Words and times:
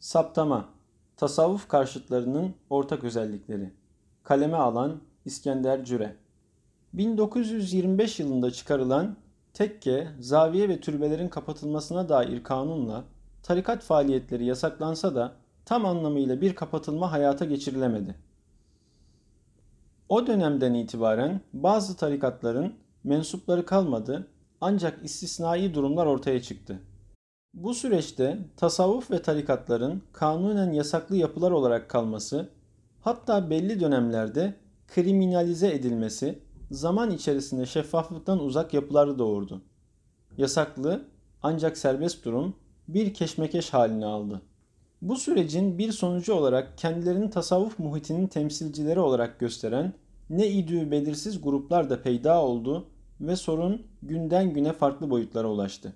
Saptama 0.00 0.68
Tasavvuf 1.16 1.68
karşıtlarının 1.68 2.54
ortak 2.70 3.04
özellikleri 3.04 3.72
Kaleme 4.24 4.56
alan 4.56 5.00
İskender 5.24 5.84
Cüre 5.84 6.16
1925 6.92 8.20
yılında 8.20 8.50
çıkarılan 8.50 9.16
tekke, 9.54 10.08
zaviye 10.20 10.68
ve 10.68 10.80
türbelerin 10.80 11.28
kapatılmasına 11.28 12.08
dair 12.08 12.44
kanunla 12.44 13.04
tarikat 13.42 13.82
faaliyetleri 13.82 14.44
yasaklansa 14.44 15.14
da 15.14 15.32
tam 15.64 15.86
anlamıyla 15.86 16.40
bir 16.40 16.54
kapatılma 16.54 17.12
hayata 17.12 17.44
geçirilemedi. 17.44 18.14
O 20.08 20.26
dönemden 20.26 20.74
itibaren 20.74 21.40
bazı 21.52 21.96
tarikatların 21.96 22.74
mensupları 23.04 23.66
kalmadı 23.66 24.28
ancak 24.60 25.04
istisnai 25.04 25.74
durumlar 25.74 26.06
ortaya 26.06 26.42
çıktı. 26.42 26.80
Bu 27.62 27.74
süreçte 27.74 28.38
tasavvuf 28.56 29.10
ve 29.10 29.22
tarikatların 29.22 30.02
kanunen 30.12 30.72
yasaklı 30.72 31.16
yapılar 31.16 31.50
olarak 31.50 31.88
kalması, 31.88 32.48
hatta 33.00 33.50
belli 33.50 33.80
dönemlerde 33.80 34.54
kriminalize 34.88 35.74
edilmesi 35.74 36.38
zaman 36.70 37.10
içerisinde 37.10 37.66
şeffaflıktan 37.66 38.38
uzak 38.38 38.74
yapıları 38.74 39.18
doğurdu. 39.18 39.62
Yasaklı 40.36 41.04
ancak 41.42 41.78
serbest 41.78 42.24
durum 42.24 42.54
bir 42.88 43.14
keşmekeş 43.14 43.70
halini 43.70 44.06
aldı. 44.06 44.42
Bu 45.02 45.16
sürecin 45.16 45.78
bir 45.78 45.92
sonucu 45.92 46.34
olarak 46.34 46.78
kendilerini 46.78 47.30
tasavvuf 47.30 47.78
muhitinin 47.78 48.26
temsilcileri 48.26 49.00
olarak 49.00 49.40
gösteren 49.40 49.92
ne 50.30 50.48
idüğü 50.48 50.90
belirsiz 50.90 51.42
gruplar 51.42 51.90
da 51.90 52.02
peyda 52.02 52.42
oldu 52.42 52.86
ve 53.20 53.36
sorun 53.36 53.82
günden 54.02 54.52
güne 54.52 54.72
farklı 54.72 55.10
boyutlara 55.10 55.48
ulaştı. 55.48 55.92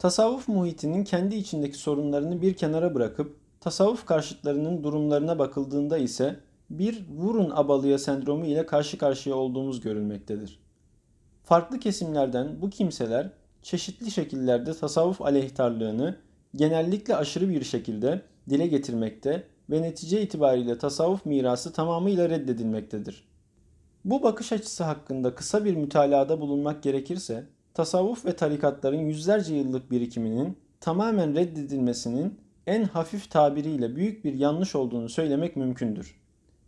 Tasavvuf 0.00 0.48
muhitinin 0.48 1.04
kendi 1.04 1.36
içindeki 1.36 1.78
sorunlarını 1.78 2.42
bir 2.42 2.54
kenara 2.54 2.94
bırakıp 2.94 3.36
tasavvuf 3.60 4.06
karşıtlarının 4.06 4.84
durumlarına 4.84 5.38
bakıldığında 5.38 5.98
ise 5.98 6.36
bir 6.70 7.04
vurun 7.16 7.50
abalıya 7.50 7.98
sendromu 7.98 8.46
ile 8.46 8.66
karşı 8.66 8.98
karşıya 8.98 9.36
olduğumuz 9.36 9.80
görülmektedir. 9.80 10.60
Farklı 11.44 11.78
kesimlerden 11.78 12.62
bu 12.62 12.70
kimseler 12.70 13.30
çeşitli 13.62 14.10
şekillerde 14.10 14.74
tasavvuf 14.74 15.22
aleyhtarlığını 15.22 16.16
genellikle 16.56 17.16
aşırı 17.16 17.48
bir 17.48 17.64
şekilde 17.64 18.22
dile 18.50 18.66
getirmekte 18.66 19.46
ve 19.70 19.82
netice 19.82 20.22
itibariyle 20.22 20.78
tasavvuf 20.78 21.26
mirası 21.26 21.72
tamamıyla 21.72 22.30
reddedilmektedir. 22.30 23.28
Bu 24.04 24.22
bakış 24.22 24.52
açısı 24.52 24.84
hakkında 24.84 25.34
kısa 25.34 25.64
bir 25.64 25.76
mütalada 25.76 26.40
bulunmak 26.40 26.82
gerekirse, 26.82 27.46
tasavvuf 27.80 28.26
ve 28.26 28.36
tarikatların 28.36 28.98
yüzlerce 28.98 29.54
yıllık 29.54 29.90
birikiminin 29.90 30.56
tamamen 30.80 31.34
reddedilmesinin 31.34 32.38
en 32.66 32.84
hafif 32.84 33.30
tabiriyle 33.30 33.96
büyük 33.96 34.24
bir 34.24 34.34
yanlış 34.34 34.74
olduğunu 34.74 35.08
söylemek 35.08 35.56
mümkündür. 35.56 36.20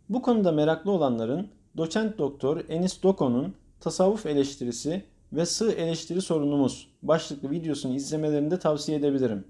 Bu 0.09 0.21
konuda 0.21 0.51
meraklı 0.51 0.91
olanların 0.91 1.47
doçent 1.77 2.17
doktor 2.17 2.61
Enis 2.69 3.03
Doko'nun 3.03 3.53
tasavvuf 3.79 4.25
eleştirisi 4.25 5.03
ve 5.33 5.45
sığ 5.45 5.71
eleştiri 5.71 6.21
sorunumuz 6.21 6.89
başlıklı 7.03 7.51
videosunu 7.51 7.95
izlemelerini 7.95 8.51
de 8.51 8.59
tavsiye 8.59 8.97
edebilirim. 8.97 9.45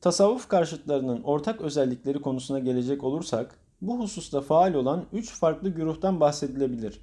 Tasavvuf 0.00 0.48
karşıtlarının 0.48 1.22
ortak 1.22 1.60
özellikleri 1.60 2.20
konusuna 2.20 2.58
gelecek 2.58 3.04
olursak, 3.04 3.58
bu 3.82 3.98
hususta 3.98 4.40
faal 4.40 4.74
olan 4.74 5.04
üç 5.12 5.30
farklı 5.30 5.68
güruhtan 5.68 6.20
bahsedilebilir. 6.20 7.00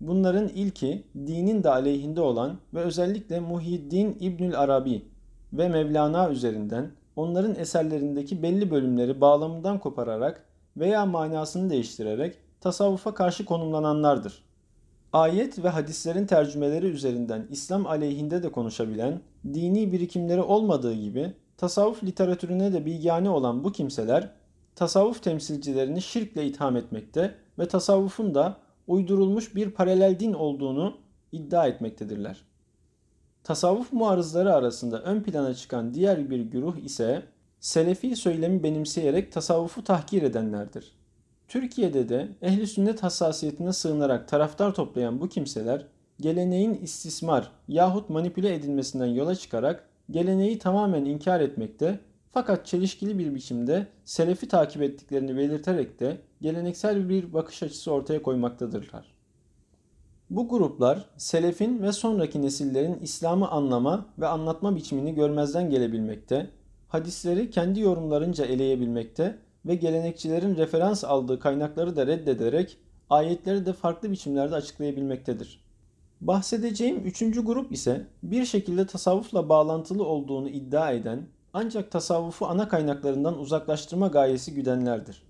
Bunların 0.00 0.48
ilki 0.48 1.04
dinin 1.16 1.64
de 1.64 1.70
aleyhinde 1.70 2.20
olan 2.20 2.58
ve 2.74 2.80
özellikle 2.80 3.40
Muhyiddin 3.40 4.16
İbnül 4.20 4.58
Arabi 4.58 5.04
ve 5.52 5.68
Mevlana 5.68 6.30
üzerinden 6.30 6.90
onların 7.16 7.54
eserlerindeki 7.54 8.42
belli 8.42 8.70
bölümleri 8.70 9.20
bağlamından 9.20 9.78
kopararak 9.78 10.44
veya 10.76 11.06
manasını 11.06 11.70
değiştirerek 11.70 12.36
tasavvufa 12.60 13.14
karşı 13.14 13.44
konumlananlardır. 13.44 14.44
Ayet 15.12 15.64
ve 15.64 15.68
hadislerin 15.68 16.26
tercümeleri 16.26 16.86
üzerinden 16.86 17.46
İslam 17.50 17.86
aleyhinde 17.86 18.42
de 18.42 18.52
konuşabilen, 18.52 19.20
dini 19.44 19.92
birikimleri 19.92 20.42
olmadığı 20.42 20.94
gibi 20.94 21.32
tasavvuf 21.56 22.04
literatürüne 22.04 22.72
de 22.72 22.86
bilgane 22.86 23.30
olan 23.30 23.64
bu 23.64 23.72
kimseler 23.72 24.30
tasavvuf 24.76 25.22
temsilcilerini 25.22 26.02
şirkle 26.02 26.46
itham 26.46 26.76
etmekte 26.76 27.34
ve 27.58 27.68
tasavvufun 27.68 28.34
da 28.34 28.56
uydurulmuş 28.88 29.54
bir 29.54 29.70
paralel 29.70 30.20
din 30.20 30.32
olduğunu 30.32 30.96
iddia 31.32 31.66
etmektedirler. 31.66 32.44
Tasavvuf 33.44 33.92
muarızları 33.92 34.54
arasında 34.54 35.02
ön 35.02 35.22
plana 35.22 35.54
çıkan 35.54 35.94
diğer 35.94 36.30
bir 36.30 36.40
güruh 36.40 36.76
ise 36.76 37.22
Selefi 37.60 38.16
söylemi 38.16 38.62
benimseyerek 38.62 39.32
tasavvufu 39.32 39.84
tahkir 39.84 40.22
edenlerdir. 40.22 40.92
Türkiye'de 41.48 42.08
de 42.08 42.28
ehli 42.42 42.66
sünnet 42.66 43.02
hassasiyetine 43.02 43.72
sığınarak 43.72 44.28
taraftar 44.28 44.74
toplayan 44.74 45.20
bu 45.20 45.28
kimseler 45.28 45.86
geleneğin 46.20 46.74
istismar 46.74 47.50
yahut 47.68 48.10
manipüle 48.10 48.54
edilmesinden 48.54 49.06
yola 49.06 49.34
çıkarak 49.34 49.88
geleneği 50.10 50.58
tamamen 50.58 51.04
inkar 51.04 51.40
etmekte 51.40 52.00
fakat 52.32 52.66
çelişkili 52.66 53.18
bir 53.18 53.34
biçimde 53.34 53.86
selefi 54.04 54.48
takip 54.48 54.82
ettiklerini 54.82 55.36
belirterek 55.36 56.00
de 56.00 56.16
geleneksel 56.42 57.08
bir 57.08 57.32
bakış 57.32 57.62
açısı 57.62 57.92
ortaya 57.92 58.22
koymaktadırlar. 58.22 59.18
Bu 60.30 60.48
gruplar 60.48 61.04
selefin 61.16 61.82
ve 61.82 61.92
sonraki 61.92 62.42
nesillerin 62.42 62.98
İslam'ı 63.00 63.48
anlama 63.48 64.06
ve 64.18 64.26
anlatma 64.26 64.76
biçimini 64.76 65.14
görmezden 65.14 65.70
gelebilmekte, 65.70 66.50
hadisleri 66.88 67.50
kendi 67.50 67.80
yorumlarınca 67.80 68.44
eleyebilmekte 68.44 69.38
ve 69.66 69.74
gelenekçilerin 69.74 70.56
referans 70.56 71.04
aldığı 71.04 71.40
kaynakları 71.40 71.96
da 71.96 72.06
reddederek 72.06 72.78
ayetleri 73.10 73.66
de 73.66 73.72
farklı 73.72 74.10
biçimlerde 74.10 74.54
açıklayabilmektedir. 74.54 75.60
Bahsedeceğim 76.20 76.96
üçüncü 77.04 77.44
grup 77.44 77.72
ise 77.72 78.06
bir 78.22 78.44
şekilde 78.44 78.86
tasavvufla 78.86 79.48
bağlantılı 79.48 80.04
olduğunu 80.04 80.48
iddia 80.48 80.90
eden 80.92 81.26
ancak 81.52 81.90
tasavvufu 81.90 82.46
ana 82.46 82.68
kaynaklarından 82.68 83.38
uzaklaştırma 83.38 84.06
gayesi 84.06 84.54
güdenlerdir. 84.54 85.22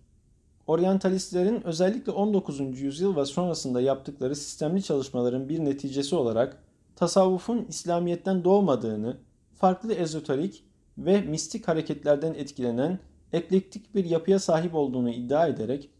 Oryantalistlerin 0.69 1.67
özellikle 1.67 2.13
19. 2.13 2.81
yüzyıl 2.81 3.17
ve 3.17 3.25
sonrasında 3.25 3.81
yaptıkları 3.81 4.37
sistemli 4.37 4.83
çalışmaların 4.83 5.49
bir 5.49 5.65
neticesi 5.65 6.17
olarak 6.17 6.63
tasavvufun 6.97 7.67
İslamiyet'ten 7.69 8.45
doğmadığını, 8.45 9.17
farklı 9.55 9.95
ezoterik 9.95 10.65
ve 10.99 11.21
mistik 11.21 11.69
hareketlerden 11.69 12.35
etkilenen 12.35 12.99
eklektik 13.33 13.95
bir 13.95 14.05
yapıya 14.05 14.39
sahip 14.39 14.75
olduğunu 14.75 15.11
iddia 15.11 15.47
ederek 15.47 15.91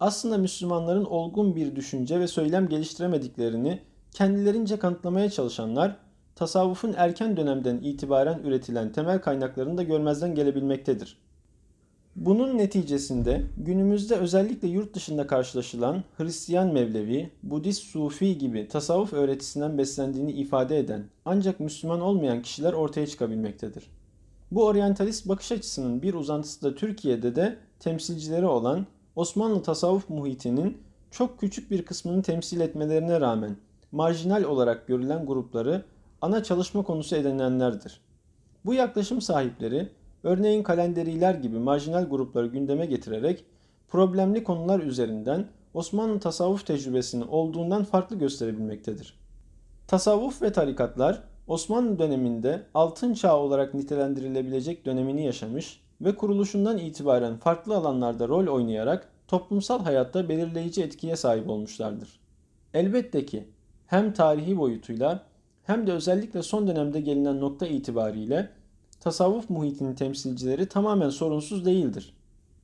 aslında 0.00 0.38
Müslümanların 0.38 1.04
olgun 1.04 1.56
bir 1.56 1.76
düşünce 1.76 2.20
ve 2.20 2.26
söylem 2.26 2.68
geliştiremediklerini 2.68 3.80
kendilerince 4.10 4.78
kanıtlamaya 4.78 5.30
çalışanlar 5.30 5.96
tasavvufun 6.34 6.94
erken 6.96 7.36
dönemden 7.36 7.76
itibaren 7.76 8.38
üretilen 8.38 8.92
temel 8.92 9.20
kaynaklarını 9.20 9.78
da 9.78 9.82
görmezden 9.82 10.34
gelebilmektedir. 10.34 11.27
Bunun 12.20 12.58
neticesinde 12.58 13.44
günümüzde 13.56 14.16
özellikle 14.16 14.68
yurt 14.68 14.94
dışında 14.94 15.26
karşılaşılan 15.26 16.04
Hristiyan 16.16 16.72
Mevlevi, 16.72 17.30
Budist 17.42 17.82
Sufi 17.82 18.38
gibi 18.38 18.68
tasavvuf 18.68 19.12
öğretisinden 19.12 19.78
beslendiğini 19.78 20.32
ifade 20.32 20.78
eden 20.78 21.04
ancak 21.24 21.60
Müslüman 21.60 22.00
olmayan 22.00 22.42
kişiler 22.42 22.72
ortaya 22.72 23.06
çıkabilmektedir. 23.06 23.90
Bu 24.50 24.64
oryantalist 24.64 25.28
bakış 25.28 25.52
açısının 25.52 26.02
bir 26.02 26.14
uzantısı 26.14 26.62
da 26.62 26.74
Türkiye'de 26.74 27.36
de 27.36 27.56
temsilcileri 27.80 28.46
olan 28.46 28.86
Osmanlı 29.16 29.62
tasavvuf 29.62 30.08
muhitinin 30.08 30.78
çok 31.10 31.40
küçük 31.40 31.70
bir 31.70 31.84
kısmını 31.84 32.22
temsil 32.22 32.60
etmelerine 32.60 33.20
rağmen 33.20 33.56
marjinal 33.92 34.42
olarak 34.42 34.86
görülen 34.86 35.26
grupları 35.26 35.84
ana 36.20 36.42
çalışma 36.42 36.82
konusu 36.82 37.16
edinenlerdir. 37.16 38.00
Bu 38.64 38.74
yaklaşım 38.74 39.20
sahipleri 39.20 39.88
örneğin 40.22 40.62
kalenderiler 40.62 41.34
gibi 41.34 41.58
marjinal 41.58 42.04
grupları 42.04 42.46
gündeme 42.46 42.86
getirerek 42.86 43.44
problemli 43.88 44.44
konular 44.44 44.80
üzerinden 44.80 45.46
Osmanlı 45.74 46.20
tasavvuf 46.20 46.66
tecrübesini 46.66 47.24
olduğundan 47.24 47.84
farklı 47.84 48.16
gösterebilmektedir. 48.18 49.18
Tasavvuf 49.86 50.42
ve 50.42 50.52
tarikatlar 50.52 51.22
Osmanlı 51.46 51.98
döneminde 51.98 52.62
altın 52.74 53.14
çağ 53.14 53.38
olarak 53.38 53.74
nitelendirilebilecek 53.74 54.86
dönemini 54.86 55.24
yaşamış 55.24 55.80
ve 56.00 56.14
kuruluşundan 56.14 56.78
itibaren 56.78 57.36
farklı 57.36 57.76
alanlarda 57.76 58.28
rol 58.28 58.46
oynayarak 58.46 59.08
toplumsal 59.28 59.84
hayatta 59.84 60.28
belirleyici 60.28 60.82
etkiye 60.82 61.16
sahip 61.16 61.48
olmuşlardır. 61.48 62.20
Elbette 62.74 63.26
ki 63.26 63.48
hem 63.86 64.12
tarihi 64.12 64.58
boyutuyla 64.58 65.22
hem 65.62 65.86
de 65.86 65.92
özellikle 65.92 66.42
son 66.42 66.68
dönemde 66.68 67.00
gelinen 67.00 67.40
nokta 67.40 67.66
itibariyle 67.66 68.50
tasavvuf 69.00 69.50
muhitinin 69.50 69.94
temsilcileri 69.94 70.66
tamamen 70.66 71.10
sorunsuz 71.10 71.64
değildir. 71.66 72.14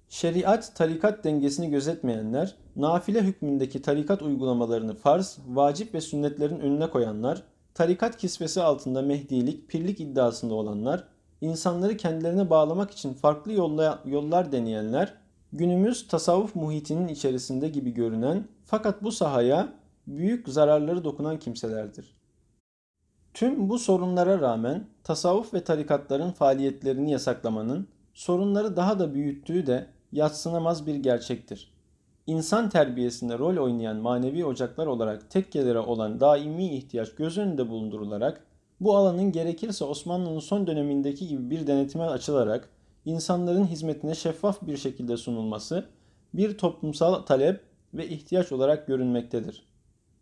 Şeriat, 0.08 0.76
tarikat 0.76 1.24
dengesini 1.24 1.70
gözetmeyenler, 1.70 2.54
nafile 2.76 3.22
hükmündeki 3.22 3.82
tarikat 3.82 4.22
uygulamalarını 4.22 4.94
farz, 4.94 5.38
vacip 5.48 5.94
ve 5.94 6.00
sünnetlerin 6.00 6.60
önüne 6.60 6.90
koyanlar, 6.90 7.42
tarikat 7.74 8.16
kisvesi 8.16 8.62
altında 8.62 9.02
mehdilik, 9.02 9.68
pirlik 9.68 10.00
iddiasında 10.00 10.54
olanlar, 10.54 11.04
insanları 11.40 11.96
kendilerine 11.96 12.50
bağlamak 12.50 12.90
için 12.90 13.12
farklı 13.14 13.52
yolla, 13.52 13.98
yollar 14.04 14.52
deneyenler, 14.52 15.14
günümüz 15.52 16.08
tasavvuf 16.08 16.54
muhitinin 16.54 17.08
içerisinde 17.08 17.68
gibi 17.68 17.90
görünen 17.90 18.48
fakat 18.64 19.02
bu 19.02 19.12
sahaya 19.12 19.68
büyük 20.06 20.48
zararları 20.48 21.04
dokunan 21.04 21.38
kimselerdir. 21.38 22.14
Tüm 23.34 23.68
bu 23.68 23.78
sorunlara 23.78 24.40
rağmen 24.40 24.86
tasavvuf 25.04 25.54
ve 25.54 25.64
tarikatların 25.64 26.30
faaliyetlerini 26.30 27.10
yasaklamanın 27.10 27.88
sorunları 28.14 28.76
daha 28.76 28.98
da 28.98 29.14
büyüttüğü 29.14 29.66
de 29.66 29.86
yatsınamaz 30.12 30.86
bir 30.86 30.94
gerçektir. 30.94 31.72
İnsan 32.26 32.68
terbiyesinde 32.68 33.38
rol 33.38 33.56
oynayan 33.56 33.96
manevi 33.96 34.44
ocaklar 34.44 34.86
olarak 34.86 35.30
tekkelere 35.30 35.78
olan 35.78 36.20
daimi 36.20 36.74
ihtiyaç 36.74 37.14
göz 37.14 37.38
önünde 37.38 37.68
bulundurularak 37.68 38.46
bu 38.80 38.96
alanın 38.96 39.32
gerekirse 39.32 39.84
Osmanlı'nın 39.84 40.38
son 40.38 40.66
dönemindeki 40.66 41.28
gibi 41.28 41.50
bir 41.50 41.66
denetime 41.66 42.04
açılarak 42.04 42.68
insanların 43.04 43.66
hizmetine 43.66 44.14
şeffaf 44.14 44.62
bir 44.62 44.76
şekilde 44.76 45.16
sunulması 45.16 45.84
bir 46.34 46.58
toplumsal 46.58 47.14
talep 47.14 47.60
ve 47.94 48.08
ihtiyaç 48.08 48.52
olarak 48.52 48.86
görünmektedir. 48.86 49.73